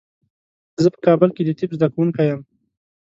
زه 0.83 0.87
په 0.93 0.99
کابل 1.05 1.29
کې 1.35 1.41
د 1.45 1.49
طب 1.59 1.69
زده 1.77 1.87
کوونکی 1.93 2.25
یم. 2.29 2.41